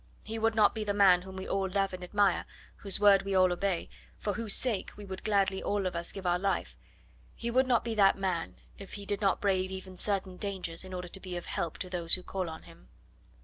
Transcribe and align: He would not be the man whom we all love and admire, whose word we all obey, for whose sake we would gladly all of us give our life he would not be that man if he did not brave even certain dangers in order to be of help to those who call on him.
He 0.23 0.39
would 0.39 0.55
not 0.55 0.73
be 0.73 0.83
the 0.83 0.95
man 0.95 1.21
whom 1.21 1.35
we 1.35 1.47
all 1.47 1.69
love 1.69 1.93
and 1.93 2.03
admire, 2.03 2.45
whose 2.77 2.99
word 2.99 3.21
we 3.21 3.35
all 3.35 3.53
obey, 3.53 3.87
for 4.17 4.33
whose 4.33 4.55
sake 4.55 4.91
we 4.97 5.05
would 5.05 5.23
gladly 5.23 5.61
all 5.61 5.85
of 5.85 5.95
us 5.95 6.11
give 6.11 6.25
our 6.25 6.39
life 6.39 6.75
he 7.35 7.51
would 7.51 7.67
not 7.67 7.83
be 7.85 7.93
that 7.93 8.17
man 8.17 8.55
if 8.79 8.93
he 8.93 9.05
did 9.05 9.21
not 9.21 9.39
brave 9.39 9.69
even 9.69 9.95
certain 9.97 10.37
dangers 10.37 10.83
in 10.83 10.91
order 10.91 11.07
to 11.07 11.19
be 11.19 11.37
of 11.37 11.45
help 11.45 11.77
to 11.77 11.87
those 11.87 12.15
who 12.15 12.23
call 12.23 12.49
on 12.49 12.63
him. 12.63 12.87